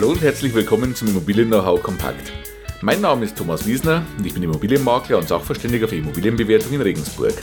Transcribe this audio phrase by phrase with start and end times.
[0.00, 2.32] Hallo und herzlich willkommen zum Immobilien-Know-how Kompakt.
[2.80, 7.34] Mein Name ist Thomas Wiesner und ich bin Immobilienmakler und Sachverständiger für Immobilienbewertung in Regensburg.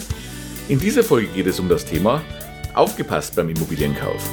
[0.68, 2.24] In dieser Folge geht es um das Thema
[2.74, 4.28] Aufgepasst beim Immobilienkauf.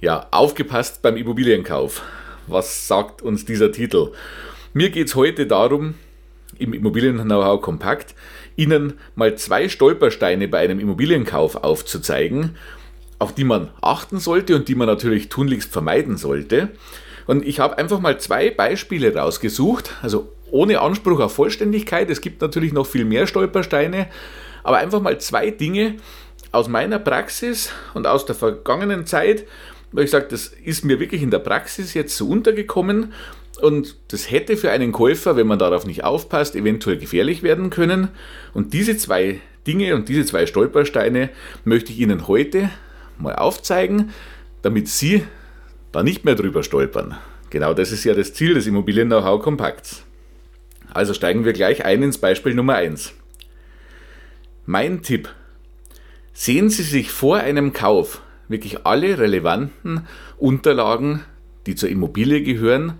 [0.00, 2.02] Ja, aufgepasst beim Immobilienkauf.
[2.48, 4.10] Was sagt uns dieser Titel?
[4.72, 5.94] Mir geht es heute darum,
[6.58, 8.14] im Immobilien-Know-how kompakt,
[8.56, 12.56] Ihnen mal zwei Stolpersteine bei einem Immobilienkauf aufzuzeigen,
[13.18, 16.70] auf die man achten sollte und die man natürlich tunlichst vermeiden sollte.
[17.26, 22.10] Und ich habe einfach mal zwei Beispiele rausgesucht, also ohne Anspruch auf Vollständigkeit.
[22.10, 24.08] Es gibt natürlich noch viel mehr Stolpersteine,
[24.62, 25.96] aber einfach mal zwei Dinge
[26.52, 29.44] aus meiner Praxis und aus der vergangenen Zeit,
[29.90, 33.12] weil ich sage, das ist mir wirklich in der Praxis jetzt so untergekommen
[33.58, 38.08] und das hätte für einen Käufer, wenn man darauf nicht aufpasst, eventuell gefährlich werden können.
[38.52, 41.30] Und diese zwei Dinge und diese zwei Stolpersteine
[41.64, 42.70] möchte ich Ihnen heute
[43.18, 44.10] mal aufzeigen,
[44.62, 45.24] damit Sie
[45.92, 47.16] da nicht mehr drüber stolpern.
[47.50, 50.02] Genau das ist ja das Ziel des Immobilien-Know-how Kompakts.
[50.92, 53.14] Also steigen wir gleich ein ins Beispiel Nummer 1.
[54.66, 55.28] Mein Tipp.
[56.32, 61.20] Sehen Sie sich vor einem Kauf wirklich alle relevanten Unterlagen,
[61.66, 62.94] die zur Immobilie gehören,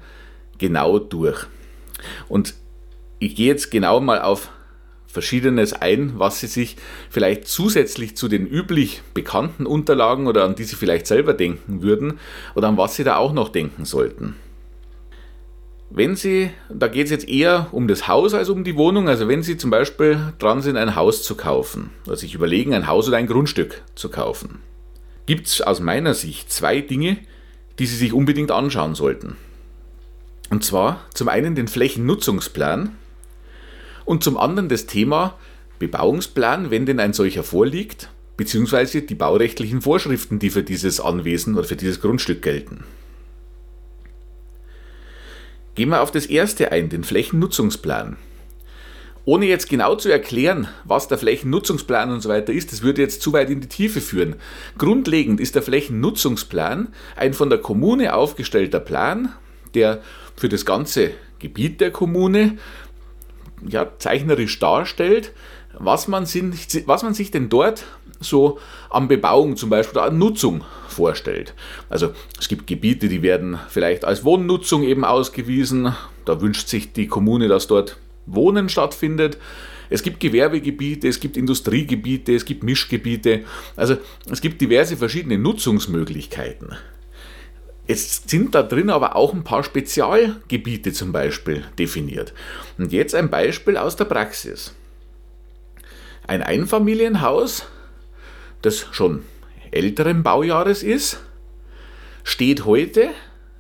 [0.64, 1.46] genau durch.
[2.26, 2.54] Und
[3.18, 4.48] ich gehe jetzt genau mal auf
[5.06, 6.76] Verschiedenes ein, was Sie sich
[7.10, 12.18] vielleicht zusätzlich zu den üblich bekannten Unterlagen oder an die Sie vielleicht selber denken würden
[12.54, 14.36] oder an was Sie da auch noch denken sollten.
[15.90, 19.28] Wenn Sie, da geht es jetzt eher um das Haus als um die Wohnung, also
[19.28, 23.06] wenn Sie zum Beispiel dran sind, ein Haus zu kaufen oder sich überlegen, ein Haus
[23.06, 24.60] oder ein Grundstück zu kaufen,
[25.26, 27.18] gibt es aus meiner Sicht zwei Dinge,
[27.78, 29.36] die Sie sich unbedingt anschauen sollten.
[30.50, 32.96] Und zwar zum einen den Flächennutzungsplan
[34.04, 35.38] und zum anderen das Thema
[35.78, 41.64] Bebauungsplan, wenn denn ein solcher vorliegt, beziehungsweise die baurechtlichen Vorschriften, die für dieses Anwesen oder
[41.64, 42.84] für dieses Grundstück gelten.
[45.74, 48.16] Gehen wir auf das erste ein, den Flächennutzungsplan.
[49.26, 53.22] Ohne jetzt genau zu erklären, was der Flächennutzungsplan und so weiter ist, das würde jetzt
[53.22, 54.36] zu weit in die Tiefe führen.
[54.76, 59.32] Grundlegend ist der Flächennutzungsplan ein von der Kommune aufgestellter Plan,
[59.74, 60.02] der
[60.36, 62.58] für das ganze Gebiet der Kommune
[63.66, 65.32] ja, zeichnerisch darstellt,
[65.78, 67.84] was man, sich, was man sich denn dort
[68.20, 68.58] so
[68.90, 71.54] an Bebauung zum Beispiel an Nutzung vorstellt.
[71.88, 75.94] Also es gibt Gebiete, die werden vielleicht als Wohnnutzung eben ausgewiesen.
[76.24, 79.38] Da wünscht sich die Kommune, dass dort Wohnen stattfindet.
[79.90, 83.44] Es gibt Gewerbegebiete, es gibt Industriegebiete, es gibt Mischgebiete.
[83.76, 83.96] Also
[84.30, 86.76] es gibt diverse verschiedene Nutzungsmöglichkeiten.
[87.86, 92.32] Es sind da drin aber auch ein paar Spezialgebiete zum Beispiel definiert.
[92.78, 94.74] Und jetzt ein Beispiel aus der Praxis.
[96.26, 97.66] Ein Einfamilienhaus,
[98.62, 99.24] das schon
[99.70, 101.20] älteren Baujahres ist,
[102.22, 103.10] steht heute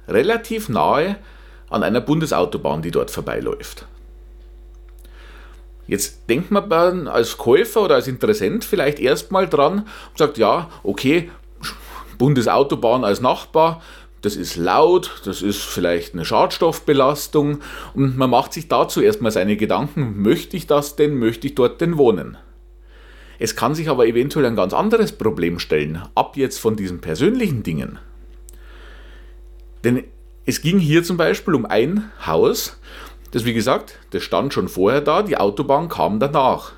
[0.08, 1.16] relativ nahe
[1.68, 3.86] an einer Bundesautobahn, die dort vorbeiläuft.
[5.86, 11.30] Jetzt denkt man als Käufer oder als Interessent vielleicht erstmal dran und sagt, ja, okay,
[12.16, 13.82] Bundesautobahn als Nachbar,
[14.24, 17.60] das ist laut, das ist vielleicht eine Schadstoffbelastung
[17.94, 21.80] und man macht sich dazu erstmal seine Gedanken, möchte ich das denn, möchte ich dort
[21.80, 22.38] denn wohnen?
[23.38, 27.62] Es kann sich aber eventuell ein ganz anderes Problem stellen, ab jetzt von diesen persönlichen
[27.62, 27.98] Dingen.
[29.82, 30.04] Denn
[30.46, 32.78] es ging hier zum Beispiel um ein Haus,
[33.32, 36.72] das wie gesagt, das stand schon vorher da, die Autobahn kam danach.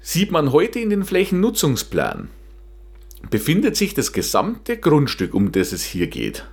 [0.00, 2.28] Sieht man heute in den Flächennutzungsplan,
[3.30, 6.44] befindet sich das gesamte Grundstück, um das es hier geht,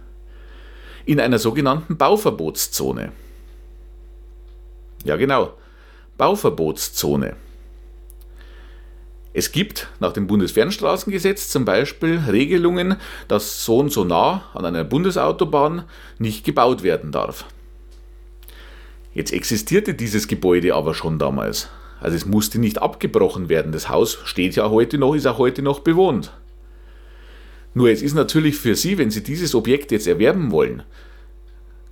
[1.06, 3.12] in einer sogenannten Bauverbotszone.
[5.04, 5.54] Ja genau,
[6.18, 7.36] Bauverbotszone.
[9.36, 12.98] Es gibt nach dem Bundesfernstraßengesetz zum Beispiel Regelungen,
[13.28, 15.86] dass so und so nah an einer Bundesautobahn
[16.20, 17.46] nicht gebaut werden darf.
[19.14, 21.70] Jetzt existierte dieses Gebäude aber schon damals.
[22.00, 23.72] Also es musste nicht abgebrochen werden.
[23.72, 26.32] Das Haus steht ja heute noch, ist auch heute noch bewohnt.
[27.74, 30.84] Nur es ist natürlich für Sie, wenn Sie dieses Objekt jetzt erwerben wollen,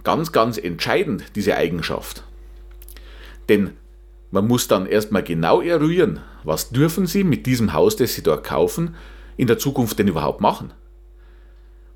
[0.03, 2.23] ganz, ganz entscheidend, diese Eigenschaft.
[3.49, 3.71] Denn
[4.29, 8.43] man muss dann erstmal genau eruieren, was dürfen Sie mit diesem Haus, das Sie dort
[8.43, 8.95] kaufen,
[9.37, 10.71] in der Zukunft denn überhaupt machen.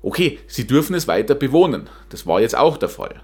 [0.02, 3.22] Okay, Sie dürfen es weiter bewohnen, das war jetzt auch der Fall.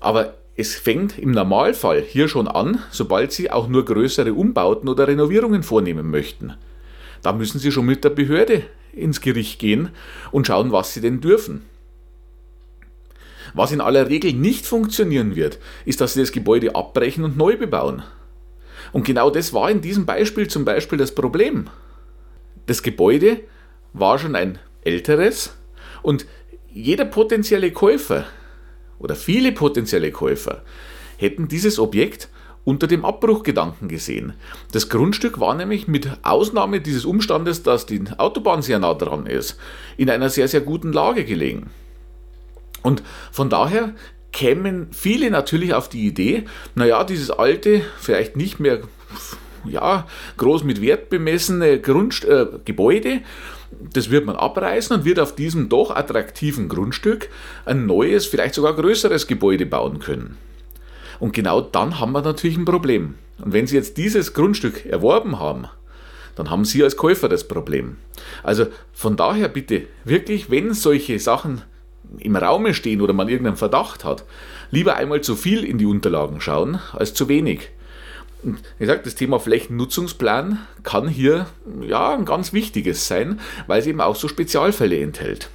[0.00, 5.08] Aber es fängt im Normalfall hier schon an, sobald Sie auch nur größere Umbauten oder
[5.08, 6.54] Renovierungen vornehmen möchten.
[7.22, 8.64] Da müssen Sie schon mit der Behörde
[8.96, 9.90] ins Gericht gehen
[10.32, 11.62] und schauen, was sie denn dürfen.
[13.54, 17.56] Was in aller Regel nicht funktionieren wird, ist, dass sie das Gebäude abbrechen und neu
[17.56, 18.02] bebauen.
[18.92, 21.68] Und genau das war in diesem Beispiel zum Beispiel das Problem.
[22.66, 23.40] Das Gebäude
[23.92, 25.54] war schon ein älteres
[26.02, 26.26] und
[26.72, 28.26] jeder potenzielle Käufer
[28.98, 30.62] oder viele potenzielle Käufer
[31.16, 32.28] hätten dieses Objekt
[32.66, 34.34] unter dem Abbruchgedanken gesehen.
[34.72, 39.56] Das Grundstück war nämlich mit Ausnahme dieses Umstandes, dass die Autobahn sehr nah dran ist,
[39.96, 41.70] in einer sehr, sehr guten Lage gelegen.
[42.82, 43.94] Und von daher
[44.32, 48.80] kämen viele natürlich auf die Idee, naja, dieses alte, vielleicht nicht mehr
[49.64, 53.20] ja, groß mit Wert bemessene Grundst äh, Gebäude,
[53.92, 57.28] das wird man abreißen und wird auf diesem doch attraktiven Grundstück
[57.64, 60.36] ein neues, vielleicht sogar größeres Gebäude bauen können.
[61.18, 63.14] Und genau dann haben wir natürlich ein Problem.
[63.38, 65.66] Und wenn Sie jetzt dieses Grundstück erworben haben,
[66.34, 67.96] dann haben Sie als Käufer das Problem.
[68.42, 71.62] Also von daher bitte wirklich, wenn solche Sachen
[72.18, 74.24] im Raume stehen oder man irgendeinen Verdacht hat,
[74.70, 77.70] lieber einmal zu viel in die Unterlagen schauen als zu wenig.
[78.42, 81.46] Und wie gesagt, das Thema Flächennutzungsplan kann hier
[81.80, 85.50] ja ein ganz wichtiges sein, weil es eben auch so Spezialfälle enthält.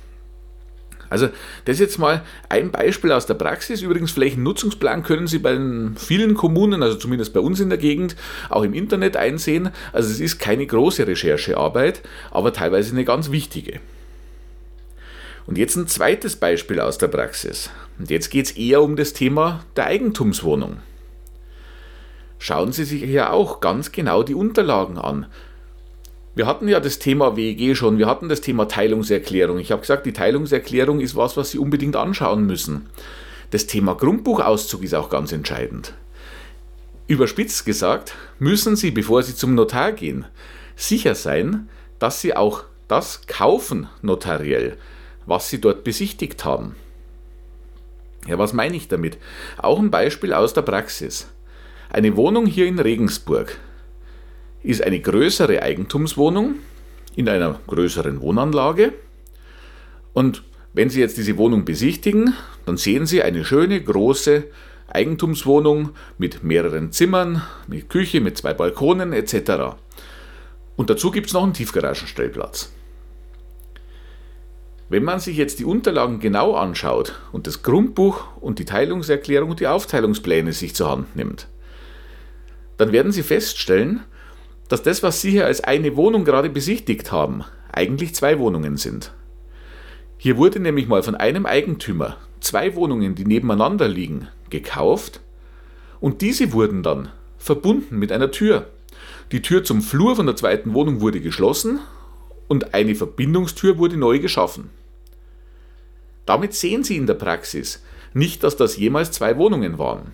[1.12, 1.28] Also
[1.66, 3.82] das jetzt mal ein Beispiel aus der Praxis.
[3.82, 5.60] Übrigens, Flächennutzungsplan können Sie bei
[5.98, 8.16] vielen Kommunen, also zumindest bei uns in der Gegend,
[8.50, 9.70] auch im Internet einsehen.
[9.92, 13.82] Also es ist keine große Recherchearbeit, aber teilweise eine ganz wichtige.
[15.48, 17.70] Und jetzt ein zweites Beispiel aus der Praxis.
[18.00, 20.78] Und jetzt geht es eher um das Thema der Eigentumswohnung.
[22.40, 25.26] Schauen Sie sich hier auch ganz genau die Unterlagen an.
[26.34, 29.60] Wir hatten ja das Thema WEG schon, wir hatten das Thema Teilungserklärung.
[29.60, 32.88] Ich habe gesagt, die Teilungserklärung ist was, was Sie unbedingt anschauen müssen.
[33.50, 35.94] Das Thema Grundbuchauszug ist auch ganz entscheidend.
[37.08, 40.26] Überspitzt gesagt, müssen Sie, bevor Sie zum Notar gehen,
[40.78, 41.68] sicher sein,
[42.00, 44.78] dass Sie auch das kaufen notariell,
[45.26, 46.78] was Sie dort besichtigt haben.
[48.26, 49.18] Ja, was meine ich damit?
[49.58, 51.28] Auch ein Beispiel aus der Praxis.
[51.90, 53.58] Eine Wohnung hier in Regensburg
[54.64, 56.56] ist eine größere Eigentumswohnung
[57.16, 58.94] in einer größeren Wohnanlage.
[60.14, 60.44] Und
[60.74, 62.34] wenn Sie jetzt diese Wohnung besichtigen,
[62.66, 64.46] dann sehen Sie eine schöne große
[64.88, 69.76] Eigentumswohnung mit mehreren Zimmern, mit Küche, mit zwei Balkonen etc.
[70.76, 72.72] Und dazu gibt es noch einen Tiefgaragenstellplatz.
[74.90, 79.62] Wenn man sich jetzt die Unterlagen genau anschaut und das Grundbuch und die Teilungserklärung und
[79.62, 81.48] die Aufteilungspläne sich zur Hand nimmt,
[82.76, 84.02] dann werden Sie feststellen,
[84.72, 89.12] dass das, was Sie hier als eine Wohnung gerade besichtigt haben, eigentlich zwei Wohnungen sind.
[90.18, 95.20] Hier wurde nämlich mal von einem Eigentümer zwei Wohnungen, die nebeneinander liegen, gekauft
[96.00, 98.68] und diese wurden dann verbunden mit einer Tür.
[99.34, 101.80] Die Tür zum Flur von der zweiten Wohnung wurde geschlossen
[102.48, 104.70] und eine Verbindungstür wurde neu geschaffen.
[106.26, 107.84] Damit sehen Sie in der Praxis
[108.14, 110.14] nicht, dass das jemals zwei Wohnungen waren.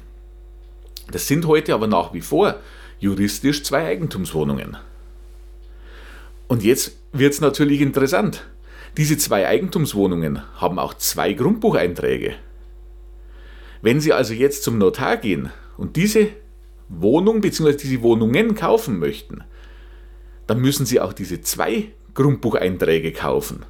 [1.11, 2.55] Das sind heute aber nach wie vor
[2.99, 4.77] juristisch zwei Eigentumswohnungen.
[6.47, 8.45] Und jetzt wird es natürlich interessant.
[8.97, 12.35] Diese zwei Eigentumswohnungen haben auch zwei Grundbucheinträge.
[13.81, 16.29] Wenn Sie also jetzt zum Notar gehen und diese
[16.89, 17.73] Wohnung bzw.
[17.73, 19.43] diese Wohnungen kaufen möchten,
[20.47, 23.65] dann müssen Sie auch diese zwei Grundbucheinträge kaufen.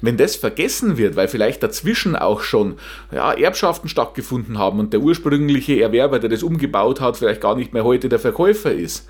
[0.00, 2.76] Wenn das vergessen wird, weil vielleicht dazwischen auch schon
[3.12, 7.72] ja, Erbschaften stattgefunden haben und der ursprüngliche Erwerber, der das umgebaut hat, vielleicht gar nicht
[7.72, 9.08] mehr heute der Verkäufer ist,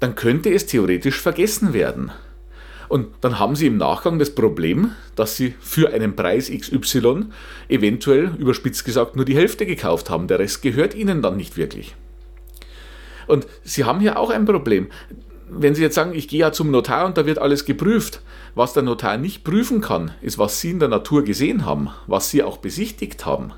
[0.00, 2.12] dann könnte es theoretisch vergessen werden.
[2.88, 7.26] Und dann haben Sie im Nachgang das Problem, dass Sie für einen Preis XY
[7.68, 10.28] eventuell, überspitzt gesagt, nur die Hälfte gekauft haben.
[10.28, 11.94] Der Rest gehört Ihnen dann nicht wirklich.
[13.26, 14.88] Und Sie haben hier auch ein Problem
[15.56, 18.20] wenn Sie jetzt sagen, ich gehe ja zum Notar und da wird alles geprüft,
[18.54, 22.30] was der Notar nicht prüfen kann, ist, was Sie in der Natur gesehen haben, was
[22.30, 23.52] Sie auch besichtigt haben.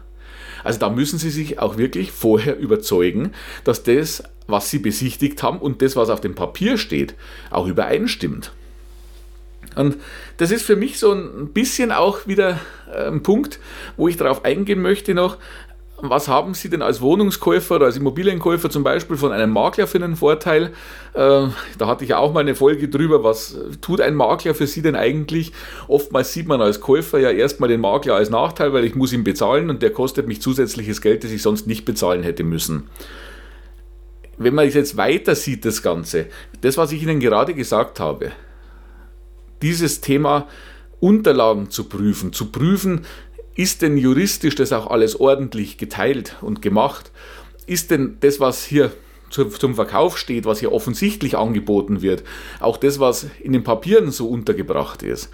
[0.65, 3.33] Also da müssen Sie sich auch wirklich vorher überzeugen,
[3.65, 7.15] dass das, was Sie besichtigt haben und das, was auf dem Papier steht,
[7.51, 8.53] auch übereinstimmt.
[9.77, 9.97] Und
[10.39, 12.59] das ist für mich so ein bisschen auch wieder
[12.93, 13.61] äh, ein Punkt,
[13.97, 15.37] wo ich darauf eingehen möchte noch,
[15.99, 19.97] was haben Sie denn als Wohnungskäufer oder als Immobilienkäufer zum Beispiel von einem Makler für
[19.97, 20.73] einen Vorteil?
[21.15, 21.49] Äh,
[21.79, 24.95] da hatte ich auch mal eine Folge drüber, was tut ein Makler für Sie denn
[24.95, 25.53] eigentlich?
[25.89, 29.25] Oftmals sieht man als Käufer ja erstmal den Makler als Nachteil, weil ich muss ihn
[29.25, 32.89] bezahlen und der kostet mich zusätzliches Geld, das ich sonst nicht bezahlen hätte müssen.
[34.37, 36.27] Wenn man jetzt weiter sieht, das Ganze,
[36.61, 38.33] das, was ich Ihnen gerade gesagt habe,
[39.63, 40.47] dieses Thema
[41.01, 43.07] Unterlagen zu prüfen, zu prüfen,
[43.57, 47.11] ist denn juristisch das auch alles ordentlich geteilt und gemacht?
[47.67, 48.93] Ist denn das, was hier
[49.31, 52.23] zum Verkauf steht, was hier offensichtlich angeboten wird,
[52.61, 55.31] auch das, was in den Papieren so untergebracht ist?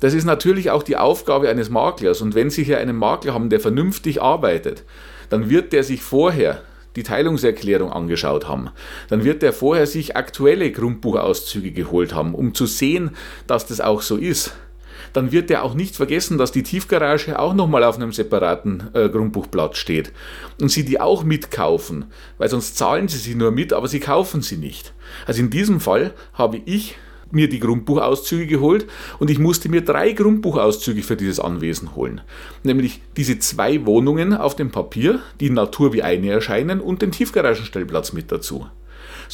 [0.00, 2.20] Das ist natürlich auch die Aufgabe eines Maklers.
[2.20, 4.84] Und wenn Sie hier einen Makler haben, der vernünftig arbeitet,
[5.30, 6.62] dann wird der sich vorher
[6.96, 8.70] die Teilungserklärung angeschaut haben,
[9.08, 13.16] dann wird er vorher sich aktuelle Grundbuchauszüge geholt haben, um zu sehen,
[13.46, 14.54] dass das auch so ist.
[15.14, 19.08] Dann wird er auch nicht vergessen, dass die Tiefgarage auch nochmal auf einem separaten äh,
[19.08, 20.12] Grundbuchblatt steht
[20.60, 22.06] und sie die auch mitkaufen,
[22.36, 24.92] weil sonst zahlen sie sie nur mit, aber sie kaufen sie nicht.
[25.26, 26.96] Also in diesem Fall habe ich
[27.30, 28.86] mir die Grundbuchauszüge geholt
[29.18, 32.20] und ich musste mir drei Grundbuchauszüge für dieses Anwesen holen.
[32.62, 37.12] Nämlich diese zwei Wohnungen auf dem Papier, die in Natur wie eine erscheinen und den
[37.12, 38.66] Tiefgaragenstellplatz mit dazu.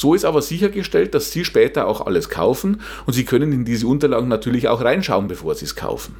[0.00, 3.86] So ist aber sichergestellt, dass Sie später auch alles kaufen und Sie können in diese
[3.86, 6.16] Unterlagen natürlich auch reinschauen, bevor Sie es kaufen.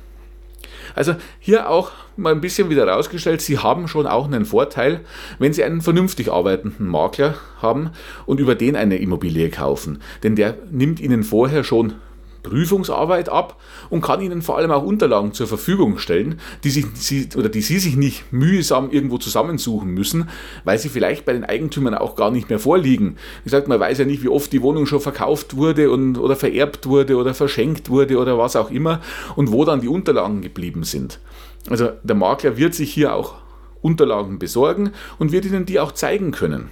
[0.94, 5.00] Also hier auch mal ein bisschen wieder rausgestellt, Sie haben schon auch einen Vorteil,
[5.38, 7.92] wenn Sie einen vernünftig arbeitenden Makler haben
[8.26, 10.02] und über den eine Immobilie kaufen.
[10.24, 11.94] Denn der nimmt Ihnen vorher schon
[12.42, 17.28] Prüfungsarbeit ab und kann Ihnen vor allem auch Unterlagen zur Verfügung stellen, die, sich, Sie,
[17.36, 20.28] oder die Sie sich nicht mühsam irgendwo zusammensuchen müssen,
[20.64, 23.16] weil sie vielleicht bei den Eigentümern auch gar nicht mehr vorliegen.
[23.42, 26.36] Wie gesagt, man weiß ja nicht, wie oft die Wohnung schon verkauft wurde und, oder
[26.36, 29.00] vererbt wurde oder verschenkt wurde oder was auch immer
[29.36, 31.20] und wo dann die Unterlagen geblieben sind.
[31.68, 33.34] Also der Makler wird sich hier auch
[33.82, 36.68] Unterlagen besorgen und wird Ihnen die auch zeigen können.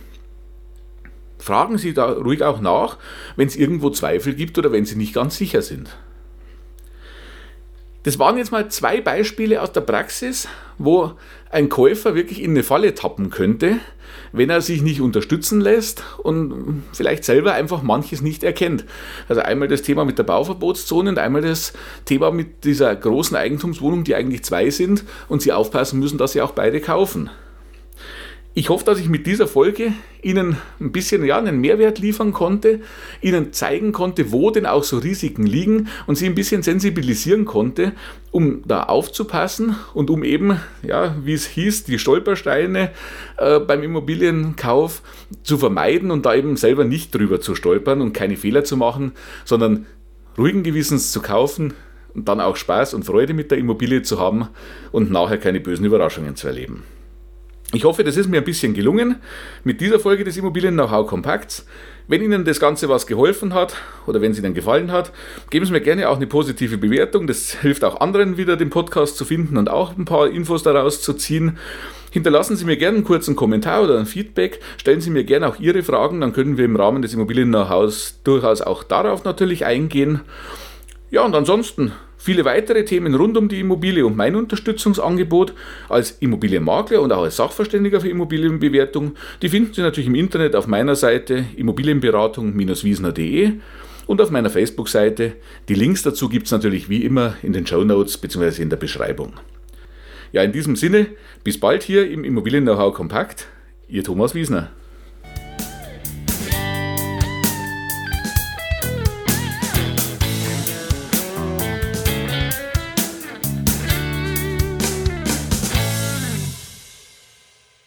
[1.38, 2.98] Fragen Sie da ruhig auch nach,
[3.36, 5.96] wenn es irgendwo Zweifel gibt oder wenn Sie nicht ganz sicher sind.
[8.04, 11.12] Das waren jetzt mal zwei Beispiele aus der Praxis, wo
[11.50, 13.80] ein Käufer wirklich in eine Falle tappen könnte,
[14.32, 18.84] wenn er sich nicht unterstützen lässt und vielleicht selber einfach manches nicht erkennt.
[19.28, 21.72] Also einmal das Thema mit der Bauverbotszone und einmal das
[22.04, 26.40] Thema mit dieser großen Eigentumswohnung, die eigentlich zwei sind und sie aufpassen müssen, dass sie
[26.40, 27.30] auch beide kaufen.
[28.58, 32.80] Ich hoffe, dass ich mit dieser Folge Ihnen ein bisschen ja, einen Mehrwert liefern konnte,
[33.20, 37.92] Ihnen zeigen konnte, wo denn auch so Risiken liegen und Sie ein bisschen sensibilisieren konnte,
[38.32, 42.90] um da aufzupassen und um eben, ja, wie es hieß, die Stolpersteine
[43.36, 45.02] äh, beim Immobilienkauf
[45.44, 49.12] zu vermeiden und da eben selber nicht drüber zu stolpern und keine Fehler zu machen,
[49.44, 49.86] sondern
[50.36, 51.74] ruhigen Gewissens zu kaufen
[52.12, 54.48] und dann auch Spaß und Freude mit der Immobilie zu haben
[54.90, 56.82] und nachher keine bösen Überraschungen zu erleben.
[57.74, 59.16] Ich hoffe, das ist mir ein bisschen gelungen
[59.62, 61.66] mit dieser Folge des Immobilien Know-how Kompakts.
[62.06, 65.12] Wenn Ihnen das Ganze was geholfen hat oder wenn es Ihnen gefallen hat,
[65.50, 67.26] geben Sie mir gerne auch eine positive Bewertung.
[67.26, 71.02] Das hilft auch anderen wieder, den Podcast zu finden und auch ein paar Infos daraus
[71.02, 71.58] zu ziehen.
[72.10, 74.60] Hinterlassen Sie mir gerne einen kurzen Kommentar oder ein Feedback.
[74.78, 78.20] Stellen Sie mir gerne auch Ihre Fragen, dann können wir im Rahmen des Immobilien Know-hows
[78.24, 80.22] durchaus auch darauf natürlich eingehen.
[81.10, 85.54] Ja, und ansonsten Viele weitere Themen rund um die Immobilie und mein Unterstützungsangebot
[85.88, 90.66] als Immobilienmakler und auch als Sachverständiger für Immobilienbewertung, die finden Sie natürlich im Internet auf
[90.66, 93.52] meiner Seite immobilienberatung-wiesner.de
[94.06, 95.34] und auf meiner Facebook-Seite.
[95.68, 98.62] Die Links dazu gibt es natürlich wie immer in den Show Notes bzw.
[98.62, 99.34] in der Beschreibung.
[100.32, 101.06] Ja, in diesem Sinne,
[101.44, 103.46] bis bald hier im Immobilien-Know-how Kompakt.
[103.86, 104.72] Ihr Thomas Wiesner.